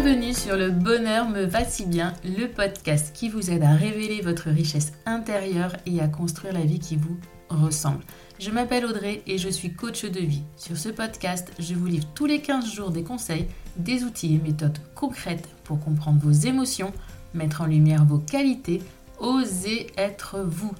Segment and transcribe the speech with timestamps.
[0.00, 4.20] Bienvenue sur Le Bonheur me va si bien, le podcast qui vous aide à révéler
[4.20, 7.18] votre richesse intérieure et à construire la vie qui vous
[7.48, 8.04] ressemble.
[8.38, 10.44] Je m'appelle Audrey et je suis coach de vie.
[10.54, 14.38] Sur ce podcast, je vous livre tous les 15 jours des conseils, des outils et
[14.38, 16.92] méthodes concrètes pour comprendre vos émotions,
[17.34, 18.80] mettre en lumière vos qualités,
[19.18, 20.74] oser être vous.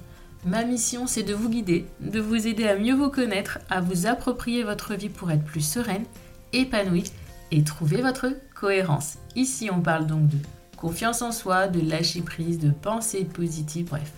[0.45, 4.07] Ma mission, c'est de vous guider, de vous aider à mieux vous connaître, à vous
[4.07, 6.05] approprier votre vie pour être plus sereine,
[6.53, 7.11] épanouie
[7.51, 9.15] et trouver votre cohérence.
[9.35, 10.37] Ici, on parle donc de
[10.75, 14.11] confiance en soi, de lâcher prise, de pensée positive, bref.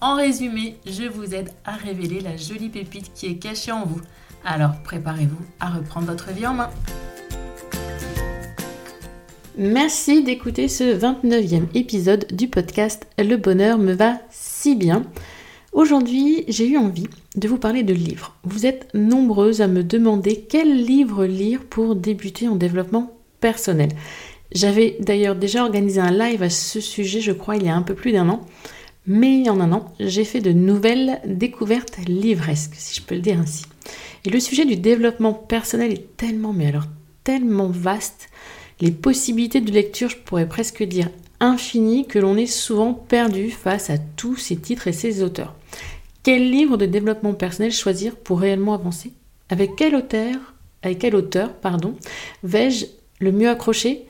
[0.00, 4.00] En résumé, je vous aide à révéler la jolie pépite qui est cachée en vous.
[4.44, 6.70] Alors préparez-vous à reprendre votre vie en main.
[9.56, 15.02] Merci d'écouter ce 29e épisode du podcast Le bonheur me va si bien.
[15.72, 18.36] Aujourd'hui, j'ai eu envie de vous parler de livres.
[18.44, 23.90] Vous êtes nombreuses à me demander quel livre lire pour débuter en développement personnel.
[24.52, 27.82] J'avais d'ailleurs déjà organisé un live à ce sujet, je crois, il y a un
[27.82, 28.40] peu plus d'un an.
[29.06, 33.38] Mais en un an, j'ai fait de nouvelles découvertes livresques, si je peux le dire
[33.38, 33.64] ainsi.
[34.24, 36.84] Et le sujet du développement personnel est tellement, mais alors
[37.24, 38.28] tellement vaste,
[38.80, 43.90] les possibilités de lecture, je pourrais presque dire infinies, que l'on est souvent perdu face
[43.90, 45.54] à tous ces titres et ces auteurs.
[46.22, 49.12] Quel livre de développement personnel choisir pour réellement avancer?
[49.48, 51.94] Avec quel auteur, avec quel auteur, pardon,
[52.42, 52.86] vais-je
[53.18, 54.06] le mieux accrocher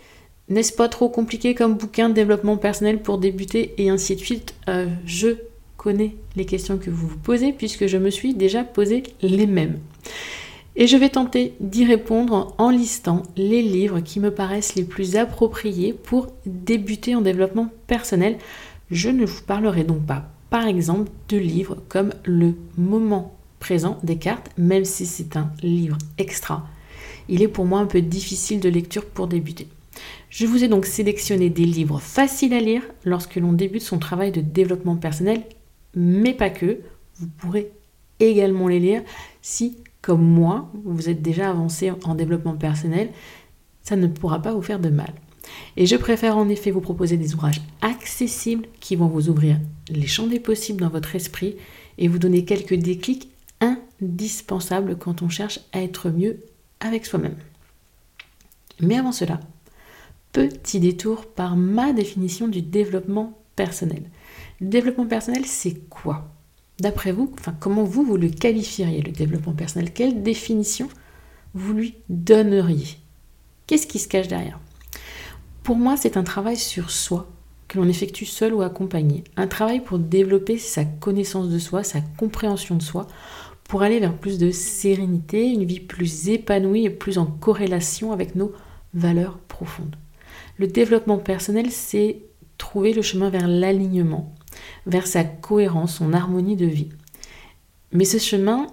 [0.48, 4.54] N'est-ce pas trop compliqué comme bouquin de développement personnel pour débuter et ainsi de suite?
[4.68, 5.36] Euh, Je
[5.76, 9.78] connais les questions que vous vous posez puisque je me suis déjà posé les mêmes.
[10.76, 15.16] Et je vais tenter d'y répondre en listant les livres qui me paraissent les plus
[15.16, 18.38] appropriés pour débuter en développement personnel.
[18.90, 24.18] Je ne vous parlerai donc pas, par exemple, de livres comme Le moment présent des
[24.18, 26.64] cartes, même si c'est un livre extra.
[27.28, 29.68] Il est pour moi un peu difficile de lecture pour débuter.
[30.30, 34.32] Je vous ai donc sélectionné des livres faciles à lire lorsque l'on débute son travail
[34.32, 35.42] de développement personnel,
[35.94, 36.80] mais pas que.
[37.16, 37.72] Vous pourrez
[38.20, 39.02] également les lire
[39.42, 43.10] si, comme moi, vous êtes déjà avancé en développement personnel,
[43.82, 45.12] ça ne pourra pas vous faire de mal.
[45.76, 49.58] Et je préfère en effet vous proposer des ouvrages accessibles qui vont vous ouvrir
[49.88, 51.56] les champs des possibles dans votre esprit
[51.96, 53.30] et vous donner quelques déclics
[53.60, 56.38] indispensables quand on cherche à être mieux
[56.80, 57.36] avec soi-même.
[58.80, 59.40] Mais avant cela,
[60.32, 64.02] petit détour par ma définition du développement personnel.
[64.60, 66.28] Le développement personnel, c'est quoi?
[66.80, 69.92] D'après vous, enfin, comment vous, vous le qualifieriez, le développement personnel?
[69.92, 70.88] Quelle définition
[71.54, 72.98] vous lui donneriez?
[73.66, 74.60] Qu'est-ce qui se cache derrière?
[75.64, 77.28] Pour moi, c'est un travail sur soi
[77.66, 79.24] que l'on effectue seul ou accompagné.
[79.36, 83.06] Un travail pour développer sa connaissance de soi, sa compréhension de soi,
[83.68, 88.34] pour aller vers plus de sérénité, une vie plus épanouie et plus en corrélation avec
[88.34, 88.52] nos
[88.94, 89.94] valeurs profondes.
[90.56, 92.22] Le développement personnel, c'est
[92.56, 94.34] trouver le chemin vers l'alignement,
[94.86, 96.88] vers sa cohérence, son harmonie de vie.
[97.92, 98.68] Mais ce chemin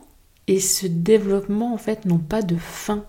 [0.48, 3.04] et ce développement, en fait, n'ont pas de fin.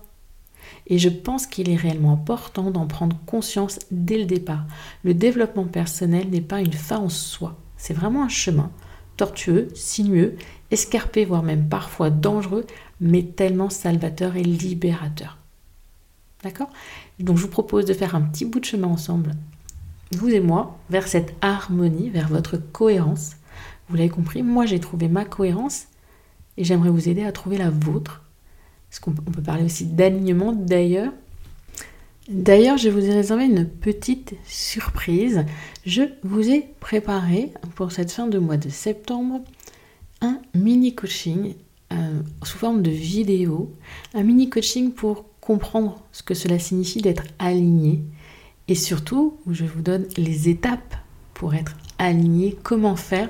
[0.87, 4.65] Et je pense qu'il est réellement important d'en prendre conscience dès le départ.
[5.03, 7.57] Le développement personnel n'est pas une fin en soi.
[7.77, 8.71] C'est vraiment un chemin
[9.17, 10.35] tortueux, sinueux,
[10.71, 12.65] escarpé, voire même parfois dangereux,
[13.01, 15.37] mais tellement salvateur et libérateur.
[16.43, 16.69] D'accord?
[17.19, 19.33] Donc je vous propose de faire un petit bout de chemin ensemble,
[20.11, 23.35] vous et moi, vers cette harmonie, vers votre cohérence.
[23.89, 25.87] Vous l'avez compris, moi j'ai trouvé ma cohérence
[26.55, 28.23] et j'aimerais vous aider à trouver la vôtre.
[28.89, 31.11] Parce peut parler aussi d'alignement d'ailleurs.
[32.27, 35.45] D'ailleurs, je vous ai réservé une petite surprise.
[35.85, 39.41] Je vous ai préparé pour cette fin de mois de septembre
[40.19, 41.55] un mini coaching
[41.93, 43.71] euh, sous forme de vidéo.
[44.13, 48.01] Un mini coaching pour comprendre ce que cela signifie d'être aligné
[48.67, 50.95] et surtout où je vous donne les étapes
[51.33, 53.29] pour être aligné, comment faire.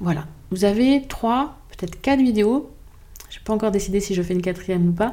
[0.00, 2.74] Voilà, vous avez trois, peut-être quatre vidéos,
[3.30, 5.12] je n'ai pas encore décidé si je fais une quatrième ou pas,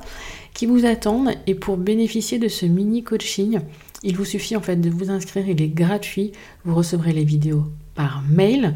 [0.62, 1.32] qui vous attendent.
[1.48, 3.62] Et pour bénéficier de ce mini coaching,
[4.04, 6.34] il vous suffit en fait de vous inscrire, il est gratuit,
[6.66, 7.64] vous recevrez les vidéos
[7.96, 8.76] par mail,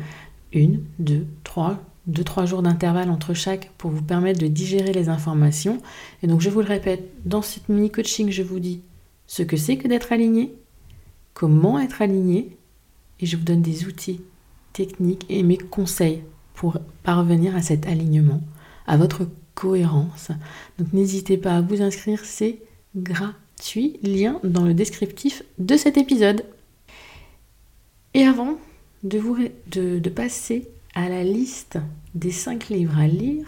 [0.51, 1.79] une, deux, trois,
[2.09, 5.79] 2-3 jours d'intervalle entre chaque pour vous permettre de digérer les informations.
[6.23, 8.81] Et donc je vous le répète, dans cette mini coaching, je vous dis
[9.27, 10.55] ce que c'est que d'être aligné,
[11.35, 12.57] comment être aligné,
[13.19, 14.21] et je vous donne des outils
[14.73, 16.23] techniques et mes conseils
[16.55, 18.41] pour parvenir à cet alignement,
[18.87, 20.29] à votre cohérence.
[20.77, 22.59] Donc n'hésitez pas à vous inscrire, c'est
[22.95, 26.45] gratuit, lien dans le descriptif de cet épisode.
[28.13, 28.57] Et avant
[29.03, 31.77] de, passer à la liste
[32.13, 33.47] des 5 livres à lire,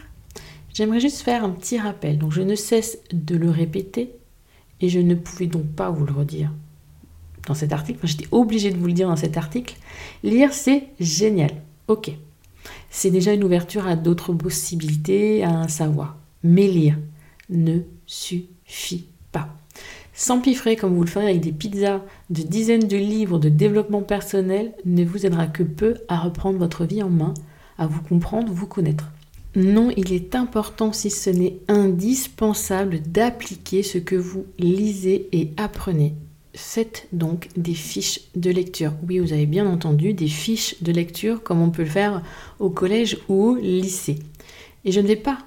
[0.74, 2.18] j'aimerais juste faire un petit rappel.
[2.18, 4.12] Donc je ne cesse de le répéter
[4.81, 6.51] et je ne pouvais donc pas vous le redire
[7.48, 9.75] dans cet article, j'étais obligée de vous le dire dans cet article,
[10.21, 11.51] lire c'est génial.
[11.88, 12.12] Ok.
[12.89, 16.18] C'est déjà une ouverture à d'autres possibilités, à un savoir.
[16.44, 16.98] Mais lire
[17.50, 19.50] ne suffit pas.
[20.13, 24.74] S'empiffrer comme vous le ferez avec des pizzas de dizaines de livres de développement personnel
[24.86, 27.34] ne vous aidera que peu à reprendre votre vie en main,
[27.78, 29.12] à vous comprendre, vous connaître.
[29.56, 36.13] Non, il est important, si ce n'est indispensable, d'appliquer ce que vous lisez et apprenez.
[36.57, 38.92] Faites donc des fiches de lecture.
[39.07, 42.24] Oui, vous avez bien entendu, des fiches de lecture comme on peut le faire
[42.57, 44.18] au collège ou au lycée.
[44.83, 45.38] Et je ne vais pas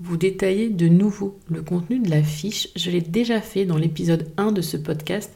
[0.00, 2.68] vous détailler de nouveau le contenu de la fiche.
[2.74, 5.30] Je l'ai déjà fait dans l'épisode 1 de ce podcast,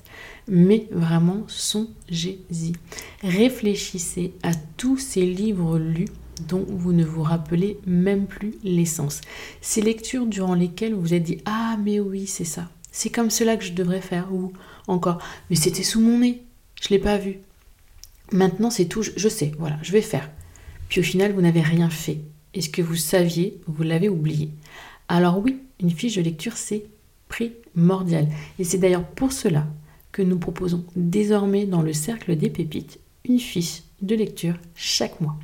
[0.49, 2.73] mais vraiment songez-y.
[3.23, 6.09] Réfléchissez à tous ces livres lus
[6.49, 9.21] dont vous ne vous rappelez même plus l'essence.
[9.61, 12.69] Ces lectures durant lesquelles vous vous êtes dit Ah, mais oui, c'est ça.
[12.93, 14.33] C'est comme cela que je devrais faire.
[14.33, 14.53] Ou
[14.87, 16.43] encore, mais c'était sous mon nez.
[16.81, 17.39] Je ne l'ai pas vu.
[18.33, 19.03] Maintenant, c'est tout.
[19.03, 20.31] Je sais, voilà, je vais faire.
[20.89, 22.19] Puis au final, vous n'avez rien fait.
[22.55, 24.51] Et ce que vous saviez, vous l'avez oublié.
[25.09, 26.85] Alors oui, une fiche de lecture, c'est
[27.29, 28.29] primordial.
[28.59, 29.67] Et c'est d'ailleurs pour cela
[30.13, 35.37] que nous proposons désormais dans le cercle des pépites une fiche de lecture chaque mois.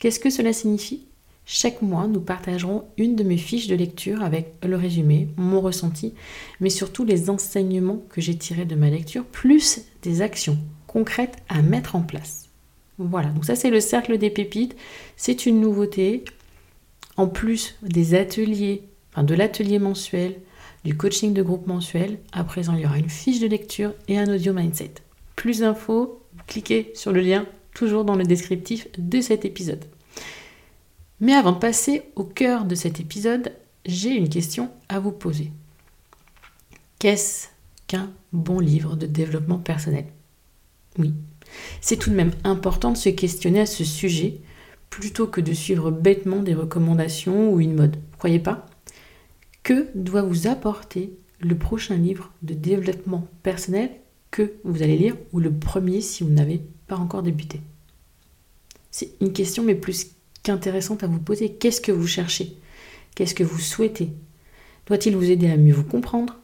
[0.00, 1.06] Qu'est-ce que cela signifie?
[1.48, 6.12] Chaque mois, nous partagerons une de mes fiches de lecture avec le résumé, mon ressenti,
[6.58, 10.58] mais surtout les enseignements que j'ai tirés de ma lecture, plus des actions
[10.88, 12.48] concrètes à mettre en place.
[12.98, 14.74] Voilà, donc ça c'est le cercle des pépites,
[15.16, 16.24] c'est une nouveauté.
[17.16, 18.82] En plus des ateliers,
[19.12, 20.40] enfin de l'atelier mensuel,
[20.84, 24.18] du coaching de groupe mensuel, à présent il y aura une fiche de lecture et
[24.18, 24.94] un audio mindset.
[25.36, 29.84] Plus d'infos, cliquez sur le lien toujours dans le descriptif de cet épisode.
[31.20, 33.52] Mais avant de passer au cœur de cet épisode,
[33.86, 35.50] j'ai une question à vous poser.
[36.98, 37.48] Qu'est-ce
[37.86, 40.06] qu'un bon livre de développement personnel?
[40.98, 41.14] Oui,
[41.80, 44.40] c'est tout de même important de se questionner à ce sujet
[44.90, 47.96] plutôt que de suivre bêtement des recommandations ou une mode.
[48.18, 48.66] Croyez pas?
[49.62, 53.90] Que doit vous apporter le prochain livre de développement personnel
[54.30, 57.60] que vous allez lire ou le premier si vous n'avez pas encore débuté?
[58.90, 60.15] C'est une question mais plus
[60.46, 61.50] qu'intéressante à vous poser.
[61.50, 62.56] Qu'est-ce que vous cherchez?
[63.16, 64.12] Qu'est-ce que vous souhaitez?
[64.86, 66.38] Doit-il vous aider à mieux vous comprendre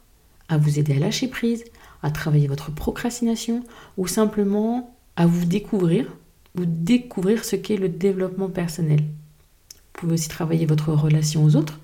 [0.48, 1.62] À vous aider à lâcher prise
[2.02, 3.62] À travailler votre procrastination
[3.96, 6.16] Ou simplement à vous découvrir
[6.58, 8.98] Ou découvrir ce qu'est le développement personnel?
[8.98, 11.78] Vous pouvez aussi travailler votre relation aux autres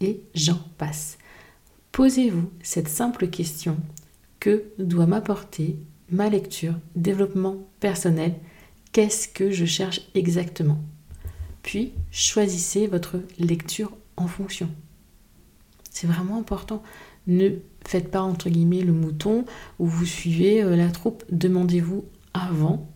[0.00, 1.18] et j'en passe.
[1.92, 3.76] Posez-vous cette simple question
[4.40, 5.76] que doit m'apporter
[6.10, 8.34] ma lecture, développement personnel,
[8.90, 10.80] qu'est-ce que je cherche exactement?
[11.62, 14.68] Puis choisissez votre lecture en fonction.
[15.90, 16.82] C'est vraiment important.
[17.26, 17.50] Ne
[17.86, 19.44] faites pas entre guillemets le mouton
[19.78, 21.24] ou vous suivez euh, la troupe.
[21.30, 22.88] Demandez-vous avant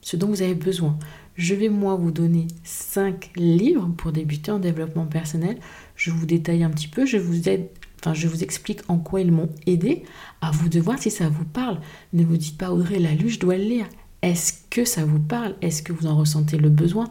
[0.00, 0.98] ce dont vous avez besoin.
[1.34, 5.58] Je vais moi vous donner 5 livres pour débuter en développement personnel.
[5.94, 7.68] Je vous détaille un petit peu, je vous aide
[8.00, 10.04] Enfin, je vous explique en quoi ils m'ont aidé.
[10.40, 11.80] À vous de voir si ça vous parle.
[12.12, 13.86] Ne vous dites pas Audrey, la lu, je dois le lire.
[14.22, 15.56] Est-ce que ça vous parle?
[15.62, 17.10] Est-ce que vous en ressentez le besoin?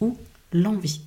[0.00, 0.16] Ou
[0.52, 1.02] l'envie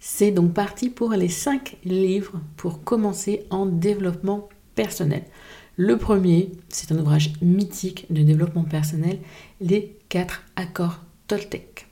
[0.00, 5.24] C'est donc parti pour les 5 livres pour commencer en développement personnel.
[5.76, 9.18] Le premier, c'est un ouvrage mythique de développement personnel,
[9.60, 11.88] les 4 accords Toltec.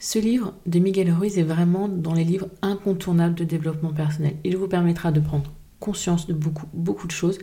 [0.00, 4.36] Ce livre de Miguel Ruiz est vraiment dans les livres incontournables de développement personnel.
[4.44, 7.38] Il vous permettra de prendre conscience de beaucoup, beaucoup de choses,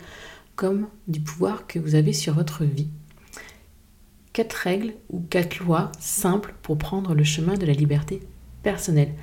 [0.55, 2.89] comme du pouvoir que vous avez sur votre vie.
[4.33, 8.21] Quatre règles ou quatre lois simples pour prendre le chemin de la liberté
[8.63, 9.13] personnelle.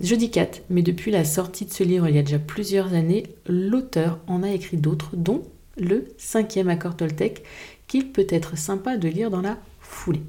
[0.00, 2.94] Je dis quatre, mais depuis la sortie de ce livre il y a déjà plusieurs
[2.94, 5.42] années, l'auteur en a écrit d'autres, dont
[5.76, 7.44] le cinquième accord Toltec,
[7.86, 10.22] qu'il peut être sympa de lire dans la foulée.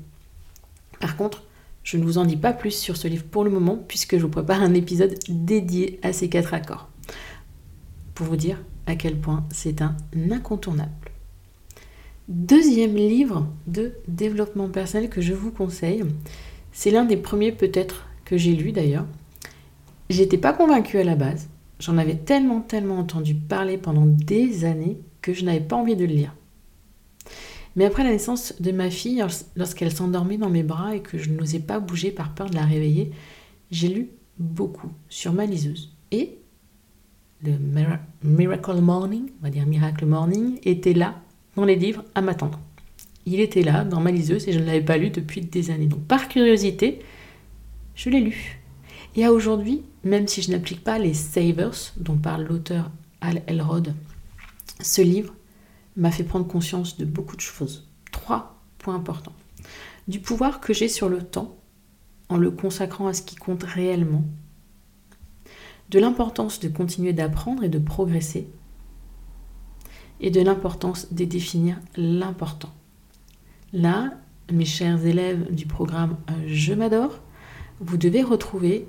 [1.00, 1.44] Par contre,
[1.84, 4.22] je ne vous en dis pas plus sur ce livre pour le moment, puisque je
[4.22, 6.90] vous prépare un épisode dédié à ces quatre accords.
[8.14, 9.96] Pour vous dire à quel point c'est un
[10.32, 10.92] incontournable.
[12.30, 16.04] Deuxième livre de développement personnel que je vous conseille,
[16.72, 19.08] c'est l'un des premiers peut-être que j'ai lu d'ailleurs.
[20.12, 25.02] J'étais pas convaincue à la base, j'en avais tellement tellement entendu parler pendant des années
[25.24, 26.36] que je n'avais pas envie de le lire.
[27.76, 31.32] Mais après la naissance de ma fille, lorsqu'elle s'endormait dans mes bras et que je
[31.32, 33.10] n'osais pas bouger par peur de la réveiller,
[33.72, 35.96] j'ai lu beaucoup sur ma liseuse.
[36.12, 36.38] Et
[37.42, 37.54] le
[38.24, 41.16] Miracle Morning, on va dire Miracle Morning, était là
[41.56, 42.60] dans les livres à m'attendre.
[43.26, 45.86] Il était là dans ma liseuse et je ne l'avais pas lu depuis des années.
[45.86, 47.00] Donc par curiosité,
[47.96, 48.60] je l'ai lu.
[49.16, 52.92] Et à aujourd'hui, même si je n'applique pas les savers dont parle l'auteur
[53.22, 53.94] Al Elrod,
[54.82, 55.34] ce livre
[55.98, 57.88] m'a fait prendre conscience de beaucoup de choses.
[58.12, 59.36] Trois points importants.
[60.08, 61.58] Du pouvoir que j'ai sur le temps
[62.30, 64.24] en le consacrant à ce qui compte réellement.
[65.90, 68.48] De l'importance de continuer d'apprendre et de progresser.
[70.20, 72.74] Et de l'importance de définir l'important.
[73.72, 74.12] Là,
[74.52, 77.20] mes chers élèves du programme Je m'adore,
[77.80, 78.88] vous devez retrouver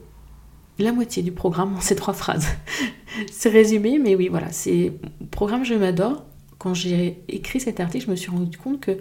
[0.78, 2.49] la moitié du programme en ces trois phrases.
[3.30, 4.92] c'est résumé, mais oui, voilà, c'est
[5.30, 6.25] programme Je m'adore.
[6.58, 8.99] Quand j'ai écrit cet article, je me suis rendu compte que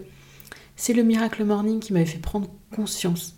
[0.75, 3.37] c'est le Miracle Morning qui m'avait fait prendre conscience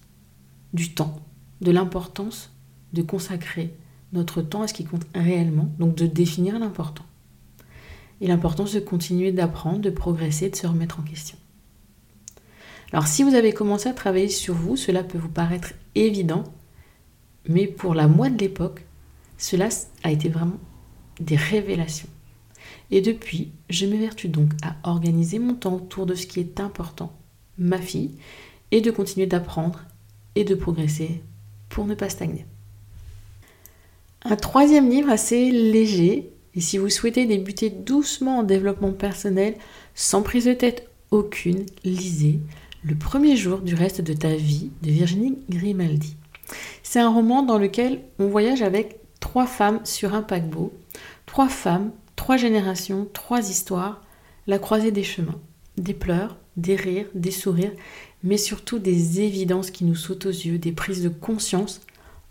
[0.74, 1.19] du temps,
[1.62, 2.51] de l'importance
[2.93, 3.74] de consacrer
[4.13, 7.05] notre temps à ce qui compte réellement, donc de définir l'important.
[8.21, 11.37] Et l'importance de continuer d'apprendre, de progresser, de se remettre en question.
[12.93, 16.43] Alors si vous avez commencé à travailler sur vous, cela peut vous paraître évident,
[17.47, 18.85] mais pour la moi de l'époque,
[19.37, 19.69] cela
[20.03, 20.59] a été vraiment
[21.19, 22.09] des révélations.
[22.91, 27.17] Et depuis, je m'évertue donc à organiser mon temps autour de ce qui est important,
[27.57, 28.17] ma fille,
[28.71, 29.81] et de continuer d'apprendre
[30.35, 31.21] et de progresser
[31.69, 32.45] pour ne pas stagner.
[34.23, 39.55] Un troisième livre assez léger, et si vous souhaitez débuter doucement en développement personnel,
[39.96, 42.39] sans prise de tête aucune, lisez
[42.84, 46.15] Le premier jour du reste de ta vie de Virginie Grimaldi.
[46.84, 50.74] C'est un roman dans lequel on voyage avec trois femmes sur un paquebot,
[51.25, 54.03] trois femmes, trois générations, trois histoires,
[54.48, 55.39] la croisée des chemins,
[55.77, 57.72] des pleurs, des rires, des sourires,
[58.24, 61.81] mais surtout des évidences qui nous sautent aux yeux, des prises de conscience,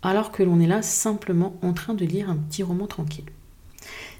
[0.03, 3.25] alors que l'on est là simplement en train de lire un petit roman tranquille.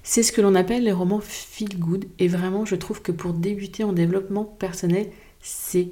[0.03, 3.34] C'est ce que l'on appelle les romans feel good, et vraiment je trouve que pour
[3.34, 5.08] débuter en développement personnel,
[5.39, 5.91] c'est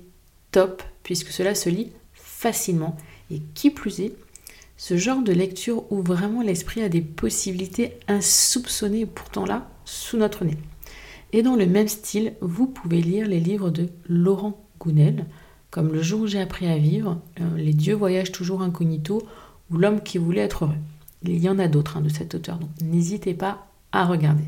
[0.52, 2.98] top, puisque cela se lit facilement,
[3.32, 4.14] et qui plus est,
[4.78, 10.46] ce genre de lecture où vraiment l'esprit a des possibilités insoupçonnées pourtant là, sous notre
[10.46, 10.58] nez.
[11.34, 15.26] Et dans le même style, vous pouvez lire les livres de Laurent Gounel,
[15.70, 19.22] comme Le jour où j'ai appris à vivre, euh, Les dieux voyagent toujours incognito
[19.70, 20.76] ou L'homme qui voulait être heureux.
[21.24, 24.46] Il y en a d'autres hein, de cet auteur, donc n'hésitez pas à regarder.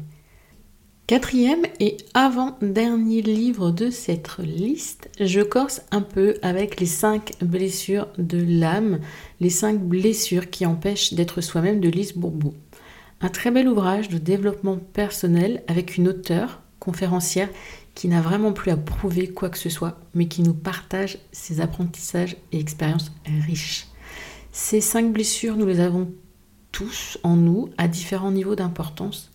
[1.08, 8.08] Quatrième et avant-dernier livre de cette liste, je corse un peu avec les cinq blessures
[8.18, 9.02] de l'âme,
[9.42, 12.54] les cinq blessures qui empêchent d'être soi-même de Lise Bourbeau.
[13.20, 17.50] Un très bel ouvrage de développement personnel avec une auteure, conférencière,
[17.94, 21.60] qui n'a vraiment plus à prouver quoi que ce soit, mais qui nous partage ses
[21.60, 23.12] apprentissages et expériences
[23.46, 23.88] riches.
[24.54, 26.10] Ces cinq blessures, nous les avons
[26.72, 29.31] tous en nous à différents niveaux d'importance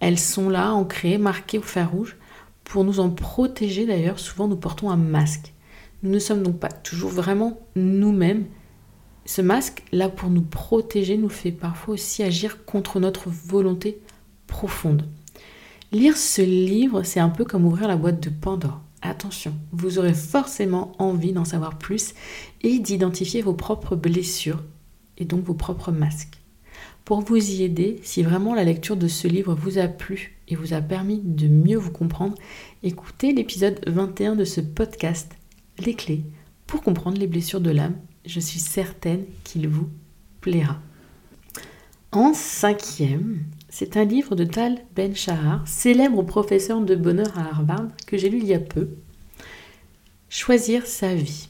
[0.00, 2.16] elles sont là, ancrées, marquées au fer rouge.
[2.64, 5.52] Pour nous en protéger d'ailleurs, souvent nous portons un masque.
[6.02, 8.46] Nous ne sommes donc pas toujours vraiment nous-mêmes.
[9.24, 14.00] Ce masque, là pour nous protéger, nous fait parfois aussi agir contre notre volonté
[14.46, 15.08] profonde.
[15.90, 18.80] Lire ce livre, c'est un peu comme ouvrir la boîte de Pandore.
[19.00, 22.14] Attention, vous aurez forcément envie d'en savoir plus
[22.62, 24.62] et d'identifier vos propres blessures
[25.18, 26.37] et donc vos propres masques.
[27.08, 30.54] Pour vous y aider, si vraiment la lecture de ce livre vous a plu et
[30.54, 32.34] vous a permis de mieux vous comprendre,
[32.82, 35.32] écoutez l'épisode 21 de ce podcast,
[35.78, 36.24] Les clés
[36.66, 37.96] pour comprendre les blessures de l'âme.
[38.26, 39.88] Je suis certaine qu'il vous
[40.42, 40.82] plaira.
[42.12, 43.38] En cinquième,
[43.70, 48.28] c'est un livre de Tal Ben Shahar, célèbre professeur de bonheur à Harvard, que j'ai
[48.28, 48.90] lu il y a peu.
[50.28, 51.48] Choisir sa vie.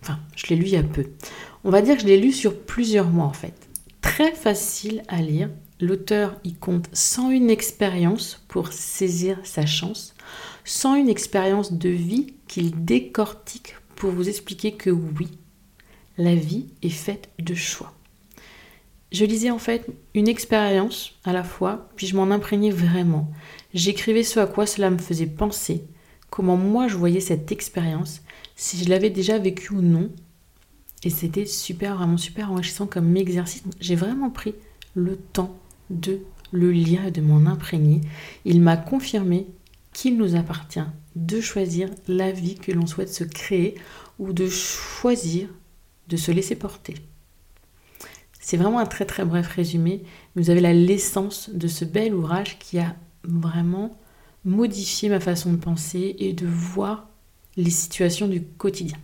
[0.00, 1.06] Enfin, je l'ai lu il y a peu.
[1.64, 3.68] On va dire que je l'ai lu sur plusieurs mois en fait
[4.12, 5.48] très facile à lire.
[5.80, 10.14] L'auteur y compte sans une expérience pour saisir sa chance,
[10.66, 15.28] sans une expérience de vie qu'il décortique pour vous expliquer que oui,
[16.18, 17.94] la vie est faite de choix.
[19.12, 23.30] Je lisais en fait une expérience à la fois, puis je m'en imprégnais vraiment.
[23.72, 25.84] J'écrivais ce à quoi cela me faisait penser,
[26.28, 28.20] comment moi je voyais cette expérience,
[28.56, 30.10] si je l'avais déjà vécue ou non,
[31.04, 33.64] et c'était super, vraiment super enrichissant comme exercice.
[33.80, 34.54] J'ai vraiment pris
[34.94, 35.56] le temps
[35.90, 36.20] de
[36.52, 38.00] le lire et de m'en imprégner.
[38.44, 39.46] Il m'a confirmé
[39.92, 40.84] qu'il nous appartient
[41.16, 43.74] de choisir la vie que l'on souhaite se créer
[44.18, 45.48] ou de choisir
[46.08, 46.94] de se laisser porter.
[48.40, 50.02] C'est vraiment un très très bref résumé.
[50.36, 53.98] Vous avez la l'essence de ce bel ouvrage qui a vraiment
[54.44, 57.08] modifié ma façon de penser et de voir
[57.56, 58.98] les situations du quotidien.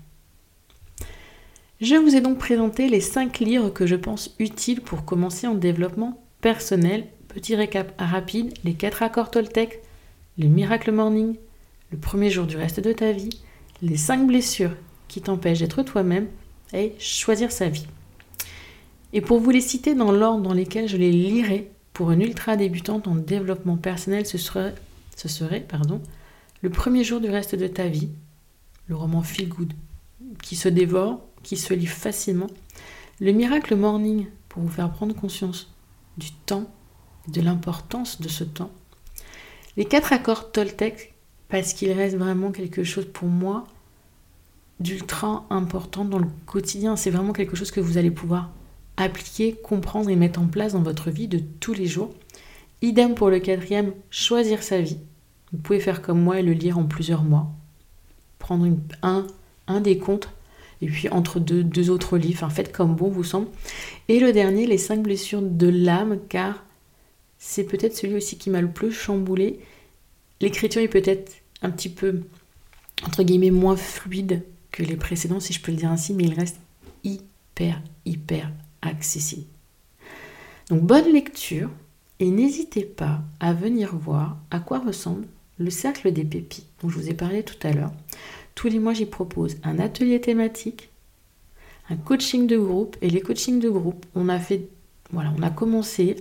[1.80, 5.54] Je vous ai donc présenté les 5 livres que je pense utiles pour commencer en
[5.54, 7.06] développement personnel.
[7.28, 9.80] Petit récap rapide, les 4 accords Toltec,
[10.38, 11.37] le Miracle Morning,
[11.92, 13.30] le premier jour du reste de ta vie,
[13.80, 14.75] les 5 blessures
[15.06, 16.26] qui t'empêchent d'être toi-même
[16.73, 17.87] et choisir sa vie.
[19.12, 22.56] Et pour vous les citer dans l'ordre dans lequel je les lirai, pour une ultra
[22.56, 24.75] débutante en développement personnel, ce serait,
[26.61, 28.08] Le premier jour du reste de ta vie,
[28.88, 29.75] le roman Feel Good,
[30.42, 32.49] qui se dévore, qui se lit facilement.
[33.21, 35.73] Le miracle morning, pour vous faire prendre conscience
[36.16, 36.71] du temps,
[37.28, 38.71] de l'importance de ce temps.
[39.76, 41.14] Les quatre accords Toltec,
[41.49, 43.64] parce qu'il reste vraiment quelque chose pour moi
[44.80, 46.97] d'ultra important dans le quotidien.
[46.97, 48.50] C'est vraiment quelque chose que vous allez pouvoir
[48.97, 52.12] appliquer, comprendre et mettre en place dans votre vie de tous les jours.
[52.83, 54.99] Idem pour le quatrième, choisir sa vie.
[55.52, 57.49] Vous pouvez faire comme moi et le lire en plusieurs mois.
[58.38, 58.68] Prendre
[59.02, 59.26] un,
[59.66, 60.28] un des comptes
[60.80, 62.44] et puis entre deux, autres livres.
[62.44, 63.49] Enfin, faites comme bon vous semble.
[64.08, 66.64] Et le dernier, les cinq blessures de l'âme, car
[67.38, 69.61] c'est peut-être celui aussi qui m'a le plus chamboulé.
[70.40, 71.32] L'écriture est peut-être
[71.62, 72.23] un petit peu,
[73.04, 76.35] entre guillemets, moins fluide que les précédents, si je peux le dire ainsi, mais il
[76.35, 76.61] reste
[77.02, 79.47] hyper, hyper accessible.
[80.70, 81.70] Donc bonne lecture
[82.20, 85.26] et n'hésitez pas à venir voir à quoi ressemble
[85.59, 87.93] le cercle des pépites dont je vous ai parlé tout à l'heure.
[88.55, 90.91] Tous les mois, j'y propose un atelier thématique,
[91.91, 92.97] un coaching de groupe.
[93.03, 94.69] Et les coachings de groupe, on a fait
[95.11, 96.17] voilà, on a commencé,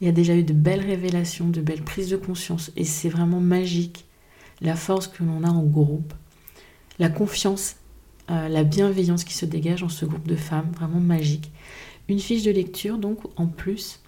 [0.00, 2.70] il y a déjà eu de belles révélations, de belles prises de conscience.
[2.76, 4.06] Et c'est vraiment magique.
[4.62, 6.12] La force que l'on a en groupe,
[6.98, 7.76] la confiance,
[8.30, 11.50] euh, la bienveillance qui se dégage en ce groupe de femmes, vraiment magique.
[12.08, 14.00] Une fiche de lecture donc en plus.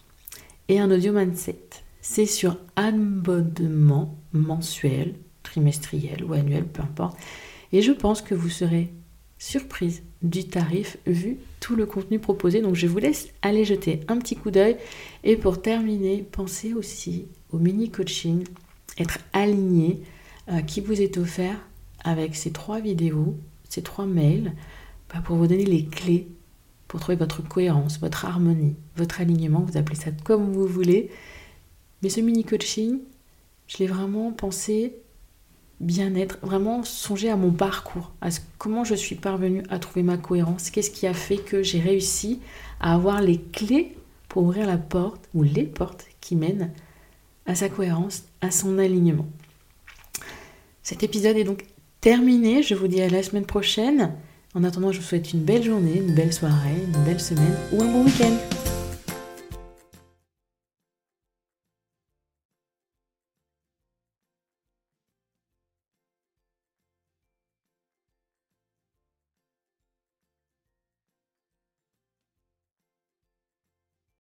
[0.68, 1.81] Et un audio mindset.
[2.02, 7.16] C'est sur abonnement mensuel, trimestriel ou annuel, peu importe.
[7.72, 8.92] Et je pense que vous serez
[9.38, 12.60] surprise du tarif vu tout le contenu proposé.
[12.60, 14.76] Donc je vous laisse aller jeter un petit coup d'œil.
[15.24, 18.44] Et pour terminer, pensez aussi au mini coaching,
[18.98, 20.02] être aligné
[20.50, 21.56] euh, qui vous est offert
[22.04, 23.36] avec ces trois vidéos,
[23.68, 24.52] ces trois mails,
[25.12, 26.28] bah, pour vous donner les clés
[26.88, 31.10] pour trouver votre cohérence, votre harmonie, votre alignement, vous appelez ça comme vous voulez.
[32.02, 32.98] Mais ce mini coaching,
[33.68, 34.96] je l'ai vraiment pensé
[35.80, 40.70] bien-être, vraiment songer à mon parcours, à comment je suis parvenue à trouver ma cohérence,
[40.70, 42.40] qu'est-ce qui a fait que j'ai réussi
[42.80, 43.96] à avoir les clés
[44.28, 46.70] pour ouvrir la porte ou les portes qui mènent
[47.46, 49.26] à sa cohérence, à son alignement.
[50.82, 51.64] Cet épisode est donc
[52.00, 52.62] terminé.
[52.62, 54.14] Je vous dis à la semaine prochaine.
[54.54, 57.82] En attendant, je vous souhaite une belle journée, une belle soirée, une belle semaine ou
[57.82, 58.51] un bon week-end.